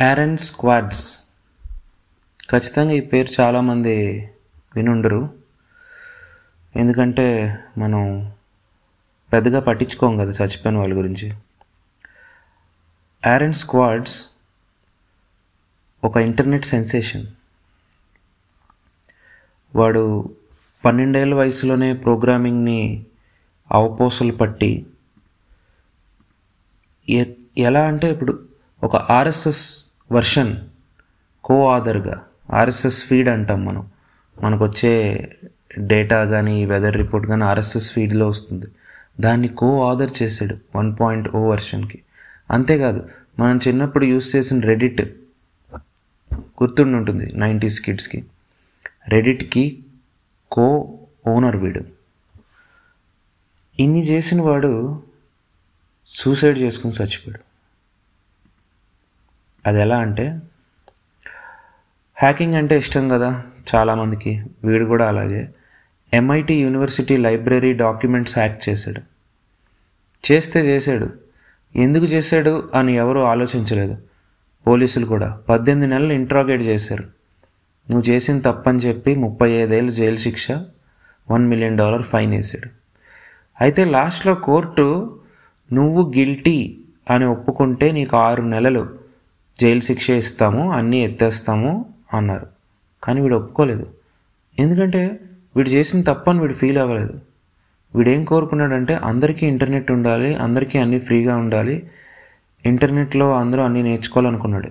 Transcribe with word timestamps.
Yarn 0.00 0.38
squads 0.38 1.20
ఖచ్చితంగా 2.50 2.92
ఈ 2.92 3.00
పేరు 3.00 3.42
చాలామంది 3.42 4.28
వినుండరు. 4.76 5.34
ఎందుకంటే 6.76 7.58
మనం 7.78 8.32
పెద్దగా 9.32 9.60
పట్టించుకోం 9.60 10.16
కదా 10.16 10.30
చచ్చిపోయిన 10.30 10.78
వాళ్ళ 10.78 10.96
గురించి. 10.96 11.34
యారన్ 13.26 13.54
స్క్వాడ్స్ 13.54 14.26
ఒక 16.04 16.16
ఇంటర్నెట్ 16.16 16.64
సెన్సేషన్. 16.64 17.26
వాడు 19.74 20.34
పన్నెండేళ్ళ 20.84 21.34
వయసులోనే 21.34 21.92
ప్రోగ్రామింగ్ని 21.92 23.06
అవపోసలు 23.72 24.32
పట్టి 24.32 24.86
ఎ- 27.08 27.32
ఎలా 27.58 27.86
అంటే 27.86 28.10
ఇప్పుడు 28.10 28.48
ఒక 28.84 28.96
ఆర్ఎస్ఎస్ 28.96 29.83
వర్షన్ 30.12 30.56
కో 31.44 31.68
ఆధర్గా 31.68 32.24
ఆర్ఎస్ఎస్ 32.52 33.04
ఫీడ్ 33.04 33.28
అంటాం 33.28 33.64
మనం. 33.64 33.90
మనకు 34.42 34.64
వచ్చే 34.64 34.92
డేటా 35.78 36.24
కానీ 36.24 36.64
వెదర్ 36.64 36.96
రిపోర్ట్ 36.96 37.28
కానీ 37.28 37.44
ఆర్ఎస్ఎస్ 37.44 37.92
ఫీడ్లో 37.92 38.28
వస్తుంది. 38.28 38.66
దాన్ని 39.20 39.48
కో 39.48 39.90
ఆధర్ 39.90 40.22
చేశాడు 40.22 40.56
వన్ 40.76 40.96
పాయింట్ 41.00 41.28
ఓ 41.28 41.50
వర్షన్కి. 41.50 42.02
అంతేకాదు 42.50 43.08
మనం 43.38 43.60
చిన్నప్పుడు 43.68 44.04
యూస్ 44.04 44.36
చేసిన 44.36 44.60
రెడిట్ 44.60 45.00
గుర్తుండి 46.34 46.96
ఉంటుంది 46.96 47.32
నైంటీస్ 47.32 47.80
కిడ్స్కి. 47.80 48.24
రెడిట్కి 49.08 49.84
కో 50.52 50.98
ఓనర్ 51.26 51.56
వీడు. 51.56 51.84
ఇన్ని 53.80 54.02
చేసిన 54.02 54.42
వాడు 54.42 55.02
సూసైడ్ 56.08 56.58
చేసుకుని 56.58 56.92
చచ్చిపోయాడు. 56.92 57.53
అది 59.66 59.80
ఎలా 59.80 59.96
అంటే 59.96 60.38
హ్యాకింగ్ 62.16 62.54
అంటే 62.54 62.78
ఇష్టం 62.78 63.08
కదా 63.08 63.42
చాలామందికి 63.74 64.44
వీడు 64.64 64.84
కూడా 64.84 65.08
అలాగే. 65.08 65.48
MIT 66.14 66.54
university 66.54 67.16
library 67.16 67.72
documents 67.72 68.38
hack 68.38 68.68
చేశాడు. 68.68 69.00
చేస్తే 70.32 70.60
చేశాడు. 70.60 71.10
ఎందుకు 71.76 72.04
చేశాడు 72.04 72.70
అని 72.74 72.96
ఎవరూ 72.96 73.20
ఆలోచించలేదు. 73.20 73.98
పోలీసులు 74.66 75.06
కూడా 75.06 75.40
పద్దెనిమిది 75.48 75.92
నెలలు 75.92 76.12
ఇంట్రాగేట్ 76.12 76.62
చేశారు. 76.62 77.02
నువ్వు 77.90 78.10
చేసిన 78.10 78.40
తప్పని 78.40 78.78
చెప్పి 78.78 79.14
ముప్పై 79.14 79.50
ఐదేళ్ళు 79.50 79.90
జైలు 79.90 80.16
శిక్ష 80.16 80.50
వన్ 81.30 81.46
మిలియన్ 81.46 81.78
డాలర్ 81.78 82.02
ఫైన్ 82.02 82.30
వేసాడు 82.30 82.68
అయితే 83.60 83.84
లాస్ట్లో 83.84 84.34
కోర్టు 84.34 85.20
నువ్వు 85.72 86.12
గిల్టీ 86.16 86.78
అని 87.10 87.24
ఒప్పుకుంటే 87.24 87.92
నీకు 87.92 88.16
ఆరు 88.16 88.42
నెలలు. 88.42 89.03
జైలు 89.60 89.80
శిక్ష 89.80 90.10
ఇస్తాము 90.10 90.72
అన్నీ 90.72 91.04
ఎత్తేస్తాము 91.04 91.94
అన్నారు. 92.14 92.46
కానీ 93.04 93.20
వీడు 93.20 93.34
ఒప్పుకోలేదు. 93.34 93.86
ఎందుకంటే 94.58 95.20
వీడు 95.56 95.68
చేసిన 95.68 96.02
తప్పని 96.02 96.40
వీడు 96.40 96.54
ఫీల్ 96.54 96.78
అవ్వలేదు. 96.78 97.20
వీడేం 97.94 98.24
కోరుకున్నాడంటే 98.24 98.94
అందరికీ 98.94 99.46
ఇంటర్నెట్ 99.46 99.90
ఉండాలి 99.90 100.34
అందరికీ 100.34 100.78
అన్నీ 100.78 100.98
ఫ్రీగా 100.98 101.36
ఉండాలి 101.36 101.90
ఇంటర్నెట్లో 102.66 103.36
అందరూ 103.36 103.62
అన్నీ 103.62 103.82
నేర్చుకోవాలనుకున్నాడు. 103.82 104.70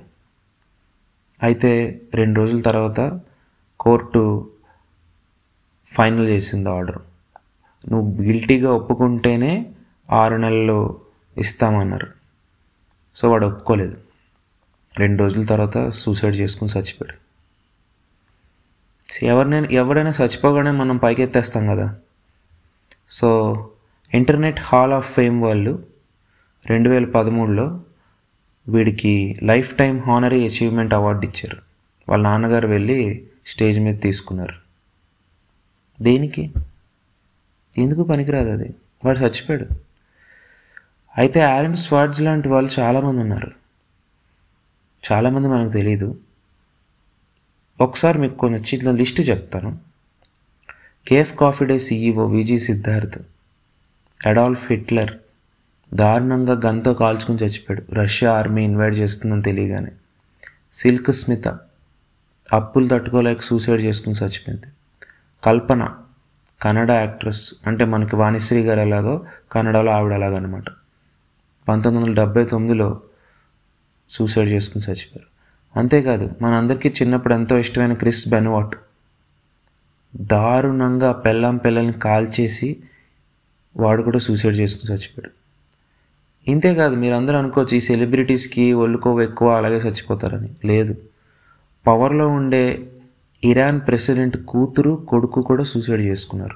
అయితే 1.44 2.02
రెండు 2.14 2.40
రోజుల 2.40 2.62
తర్వాత 2.62 3.20
కోర్టు 3.80 4.50
ఫైనల్ 5.94 6.28
చేసింది 6.28 6.70
ఆర్డర్. 6.70 6.98
నువ్వు 7.92 8.22
గిల్టీగా 8.22 8.74
ఒప్పుకుంటేనే 8.74 9.66
ఆరు 10.12 10.36
నెలలు 10.36 11.00
ఇస్తామన్నారు. 11.38 12.08
సో 13.16 13.32
వాడు 13.32 13.46
ఒప్పుకోలేదు. 13.46 13.98
రెండు 14.98 15.24
రోజుల 15.24 15.46
తర్వాత 15.46 15.90
సూసైడ్ 15.90 16.36
చేసుకుని 16.36 16.78
చచ్చిపోయాడు. 16.78 17.24
ఎవరినైనా 19.26 19.68
ఎవరైనా 19.68 20.10
చచ్చిపోగానే 20.10 20.72
మనం 20.72 20.98
పైకెత్తేస్తాం 20.98 21.68
కదా. 21.68 21.96
So 23.10 23.56
internet 24.14 24.60
hall 24.60 24.94
of 24.94 25.14
fame 25.14 25.44
వాళ్ళు 25.44 25.86
రెండు 26.66 26.90
వేల 26.90 27.06
పదమూడులో 27.06 27.82
వీడికి 28.68 29.40
life 29.44 29.76
time 29.76 30.00
honorary 30.00 30.48
achievement 30.48 30.94
award 30.94 31.26
ఇచ్చారు. 31.26 31.62
వాళ్ళ 32.10 32.24
నాన్నగారు 32.24 32.68
వెళ్ళి 32.68 33.28
స్టేజ్ 33.46 33.80
మీద 33.80 34.02
తీసుకున్నారు. 34.02 34.56
దేనికి? 36.04 36.54
ఎందుకు 37.78 38.04
పనికిరాదు 38.04 38.50
అది? 38.50 38.76
వాడు 39.06 39.20
చచ్చిపోయాడు. 39.20 39.68
అయితే 41.18 41.42
ఆరన్ 41.42 41.76
స్వాడ్జ్ 41.76 42.22
లాంటి 42.22 42.50
వాళ్ళు 42.50 42.82
చాలామంది 42.82 43.22
ఉన్నారు. 43.22 43.63
చాలామంది 45.12 45.48
మనకు 45.48 45.72
తెలియదు 45.72 46.20
ఒకసారి 47.82 48.20
మీకు 48.20 48.38
కొన్ని 48.38 48.60
చిన్న 48.60 48.92
లిస్ట్ 48.92 49.30
చెప్తాను. 49.30 49.80
Cafe 51.08 51.38
coffee 51.38 51.66
day 51.66 51.80
CEO 51.80 52.28
VG 52.28 52.60
Siddhartha 52.60 53.22
Adolf 54.28 54.72
Hitler 54.72 55.12
దారుణంగా 55.94 56.62
గన్తో 56.66 56.94
కాల్చుకుని 56.94 57.38
చచ్చిపోయాడు. 57.38 57.96
రష్యా 57.96 58.34
ఆర్మీ 58.34 58.64
ఇన్వైట్ 58.64 58.96
చేస్తుందని 58.96 59.42
తెలియగానే. 59.42 59.92
సిల్క్ 60.74 61.12
స్మిత 61.12 61.48
అప్పులు 62.54 62.88
తట్టుకోలేక 62.88 63.42
సూసైడ్ 63.42 63.82
చేసుకుని 63.82 64.16
చచ్చిపోయింది. 64.16 64.68
కల్పన 65.44 65.94
కన్నడ 66.62 66.92
యాక్ట్రెస్ 66.92 67.54
అంటే 67.68 67.86
మనకి 67.86 68.16
వాణిశ్రీ 68.16 68.62
గారు 68.64 68.80
ఎలాగో 68.80 69.26
కన్నడలో 69.52 69.92
ఆవిడ 69.92 70.14
అలాగనమాట 70.14 70.64
పంతొమ్మిది 71.68 72.10
వందల 72.10 72.20
డెబ్బై 72.20 72.46
తొమ్మిదిలో 72.46 73.02
సూసైడ్ 74.10 74.50
చేసుకుని 74.50 74.84
చచ్చిపోయారు. 74.84 75.34
అంతేకాదు 75.80 76.30
మనందరికీ 76.42 76.90
చిన్నప్పుడు 76.90 77.34
ఎంతో 77.34 77.58
ఇష్టమైన 77.58 77.94
క్రిస్ 77.94 78.28
బెన్వాట్. 78.28 78.76
దారుణంగా 80.16 81.12
పెళ్ళాం 81.12 81.58
పిల్లల్ని 81.58 81.94
కాల్చేసి 81.94 82.78
వాడు 83.78 84.04
కూడా 84.04 84.20
సూసైడ్ 84.20 84.56
చేసుకుని 84.56 84.92
చచ్చిపోయాడు. 84.92 85.44
ఇంతేకాదు 86.52 86.96
మీరందరూ 86.96 87.38
అనుకోవచ్చు 87.38 87.78
ఈ 87.78 87.80
సెలబ్రిటీస్కి 87.80 88.74
ఒళ్ళుకోవ 88.74 89.22
ఎక్కువ 89.22 89.58
అలాగే 89.58 89.78
చచ్చిపోతారని. 89.78 90.50
లేదు. 90.66 90.96
పవర్లో 91.88 92.28
ఉండే 92.28 92.92
ఇరాన్ 93.44 93.82
ప్రెసిడెంట్ 93.82 94.38
కూతురు 94.38 95.06
కొడుకు 95.08 95.42
కూడా 95.42 95.64
సూసైడ్ 95.64 96.02
చేసుకున్నారు. 96.02 96.56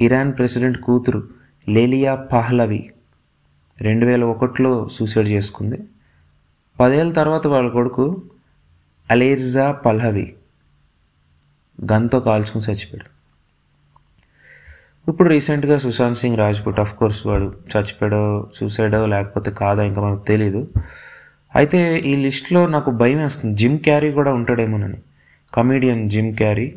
ఇరాన్ 0.00 0.32
ప్రెసిడెంట్ 0.32 0.78
కూతురు 0.78 1.28
లేలియా 1.68 2.14
పహ్లవి 2.14 2.90
రెండు 3.80 4.06
వేల 4.06 4.24
ఒకటిలో 4.24 4.88
సూసైడ్ 4.88 5.28
చేసుకుంది. 5.28 5.78
పదేళ్ళ 6.80 7.12
తర్వాత 7.12 7.46
వాళ్ళ 7.46 7.68
కొడుకు 7.70 8.22
అలేర్జా 9.10 9.72
పల్హవి 9.72 10.34
గన్తో 11.92 12.20
కాల్చుకుని 12.20 12.64
చచ్చిపోయాడు. 12.64 13.10
ఇప్పుడు 15.10 15.28
రీసెంట్గా 15.28 15.78
సుశాంత్ 15.78 16.18
సింగ్ 16.18 16.36
రాజ్పుట్ 16.36 16.80
ఆఫ్ 16.80 16.94
కోర్స్ 16.94 17.26
వాడు 17.26 17.44
చచ్చిపోయాడో 17.44 18.50
సూసైడో 18.54 19.06
లేకపోతే 19.06 19.50
కాదో 19.50 19.82
ఇంకా 19.82 20.00
మనకు 20.00 20.24
తెలీదు. 20.24 20.68
అయితే 21.54 21.98
ఈ 21.98 22.16
లిస్ట్లో 22.16 22.66
నాకు 22.66 22.90
భయం 22.90 23.18
వేస్తుంది. 23.18 23.56
జిమ్ 23.56 23.78
క్యారీ 23.78 24.12
కూడా 24.12 24.32
ఉంటాడేమోనని. 24.32 24.98
Comedian 25.54 26.10
Jim 26.10 26.36
Carrey 26.36 26.74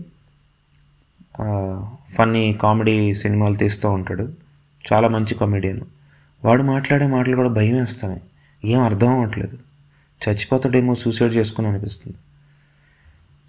funny 2.18 2.53
comedy 2.53 3.13
సినిమాలు 3.13 3.56
తీస్తూ 3.56 3.90
ఉంటాడు. 3.90 4.34
చాలా 4.94 5.07
మంచి 5.07 5.36
కమెడియన్ 5.36 5.81
వాడు 6.46 6.63
మాట్లాడే 6.63 7.07
మాటలు 7.07 7.36
కూడా 7.36 7.50
భయం 7.50 7.75
వేస్తాయి. 7.75 8.22
ఏం 8.66 8.81
అర్థం 8.81 9.12
అవ్వట్లేదు. 9.13 9.57
చచ్చిపోతాడేమో 10.29 10.95
సూసైడ్ 10.95 11.35
చేసుకుని 11.35 11.67
అనిపిస్తుంది. 11.67 12.17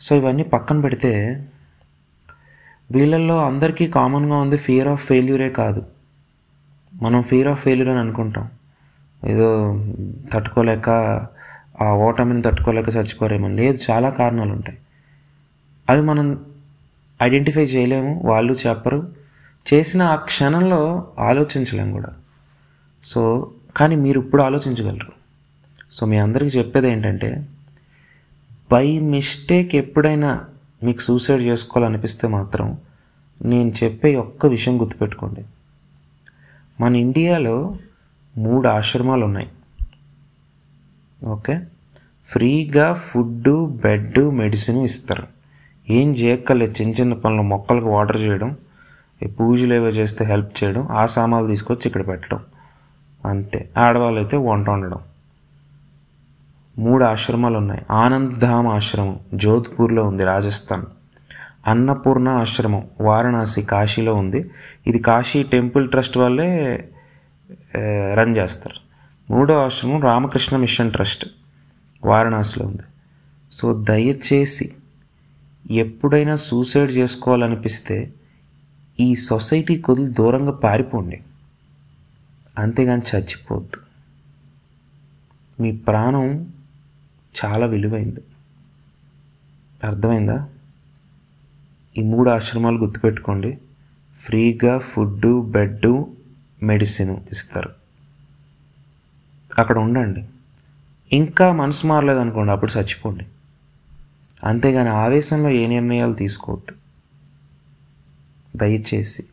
సో 0.00 0.16
ఇవన్నీ 0.16 0.42
పక్కన 0.42 0.80
పెడితే 0.80 1.44
వీళ్ళల్లో 2.90 3.46
అందరికీ 3.46 3.86
కామన్గా 3.86 4.36
ఉంది 4.36 4.56
ఫియర్ 4.56 4.88
ఆఫ్ 4.88 5.06
ఫెయిల్యూరే 5.06 5.50
కాదు. 5.50 5.86
మనం 6.94 7.22
ఫియర్ 7.22 7.48
ఆఫ్ 7.48 7.62
ఫెయిల్యూర్ 7.62 7.90
అని 7.90 7.98
అనుకుంటాం. 7.98 8.50
ఏదో 9.26 9.74
తట్టుకోలేక 10.32 10.90
ఆ 11.82 11.92
ఓటమిని 11.92 12.42
తట్టుకోలేక 12.42 12.88
చచ్చిపోరేమో. 12.88 13.48
లేదు 13.48 13.78
చాలా 13.90 14.10
కారణాలు 14.10 14.52
ఉంటాయి. 14.52 14.78
అవి 15.90 16.00
మనం 16.00 16.44
ఐడెంటిఫై 17.22 17.64
చేయలేము 17.64 18.22
వాళ్ళు 18.24 18.56
చెప్పరు. 18.66 19.14
చేసిన 19.74 20.02
ఆ 20.02 20.14
క్షణంలో 20.14 21.06
ఆలోచించలేము 21.18 21.92
కూడా. 21.92 22.08
సో 23.04 23.50
కానీ 23.76 23.96
మీరు 23.96 24.20
ఇప్పుడు 24.20 24.42
ఆలోచించగలరు. 24.42 25.17
సో 25.92 26.06
మీ 26.06 26.18
అందరికీ 26.18 26.58
చెప్పేది 26.58 26.90
ఏంటంటే 26.90 27.46
బై 28.72 28.98
మిస్టేక్ 28.98 29.74
ఎప్పుడైనా 29.74 30.44
మీకు 30.82 31.00
సూసైడ్ 31.00 31.42
చేసుకోవాలనిపిస్తే 31.42 32.28
మాత్రం 32.28 32.78
నేను 33.44 33.72
చెప్పే 33.84 34.14
ఒక్క 34.14 34.46
విషయం 34.46 34.80
గుర్తుపెట్టుకోండి. 34.80 35.44
మన 36.80 36.96
ఇండియాలో 36.96 37.76
మూడు 38.36 38.68
ఆశ్రమాలు 38.68 39.24
ఉన్నాయి. 39.24 39.48
ఓకే? 41.24 41.60
ఫ్రీగా 42.26 42.94
ఫుడ్ 42.94 43.70
బెడ్ 43.70 44.18
మెడిసిన్ 44.18 44.82
ఇస్తారు. 44.82 45.26
ఏం 45.90 46.10
చేయక్కర్లేదు 46.10 46.82
చిన్న 46.82 46.94
చిన్న 46.94 47.14
పనులు 47.14 47.42
మొక్కలకు 47.42 47.86
వాటర్ 47.86 48.20
చేయడం 48.20 48.56
పూజలు 49.26 49.74
ఏవో 49.74 49.88
చేస్తే 49.88 50.24
హెల్ప్ 50.24 50.64
చేయడం 50.64 50.88
ఆ 50.90 51.06
సామాన్లు 51.06 51.48
తీసుకొచ్చి 51.48 51.82
ఇక్కడ 51.86 52.08
పెట్టడం. 52.08 52.40
అంతే. 53.24 53.70
ఆడవాళ్ళు 53.78 54.20
అయితే 54.20 54.36
వంట 54.36 54.70
వండడం. 54.70 54.98
మూడు 56.78 57.04
ఆశ్రమాలు 57.04 57.56
ఉన్నాయి 57.58 57.82
ఆనంద్ 57.90 58.38
ధామ్ 58.38 58.66
ఆశ్రమం 58.66 59.18
జోధ్పూర్లో 59.34 60.02
ఉంది 60.04 60.24
రాజస్థాన్. 60.24 60.86
అన్నపూర్ణ 61.66 62.28
ఆశ్రమం 62.28 62.86
వారణాసి 63.00 63.62
కాశీలో 63.62 64.14
ఉంది. 64.14 64.50
ఇది 64.86 64.98
కాశీ 64.98 65.42
టెంపుల్ 65.42 65.88
ట్రస్ట్ 65.90 66.18
వాళ్ళే 66.18 66.48
రన్ 68.14 68.36
చేస్తారు. 68.36 68.78
మూడో 69.32 69.54
ఆశ్రమం 69.64 70.00
రామకృష్ణ 70.00 70.56
మిషన్ 70.56 70.92
ట్రస్ట్ 70.92 71.26
వారణాసిలో 72.04 72.66
ఉంది. 72.66 72.82
సో 73.52 73.84
దయచేసి 73.84 74.72
ఎప్పుడైనా 75.70 76.36
సూసైడ్ 76.36 76.90
చేసుకోవాలనిపిస్తే 76.90 78.12
ఈ 79.00 79.14
సొసైటీ 79.14 79.78
కొద్ది 79.80 80.06
దూరంగా 80.12 80.52
పారిపోండి. 80.52 81.20
అంతేగాని 82.58 83.02
చచ్చిపోద్దు. 83.10 83.78
మీ 85.62 85.72
ప్రాణం 85.72 86.52
చాలా 87.44 87.66
విలువైంది. 87.66 88.20
అర్థమైందా? 89.84 90.48
ఈ 91.98 92.02
మూడు 92.02 92.30
ఆశ్రమాలు 92.30 92.78
గుర్తుపెట్టుకోండి. 92.78 93.58
ఫ్రీగా 94.16 94.78
ఫుడ్డు 94.78 95.42
బెడ్డు 95.42 96.16
మెడిసిన్ 96.62 97.16
ఇస్తారు. 97.32 97.70
అక్కడ 99.58 99.78
ఉండండి. 99.78 100.24
ఇంకా 101.12 101.52
మనసు 101.52 101.86
మారలేదనుకోండి 101.86 102.52
అప్పుడు 102.52 102.78
చచ్చిపోండి. 102.78 103.26
అంతేగాని 104.44 104.88
ఆవేశంలో 104.88 105.50
ఏ 105.50 105.66
నిర్ణయాలు 105.66 106.14
తీసుకోవద్దు. 106.14 106.74
దయచేసి 108.58 109.24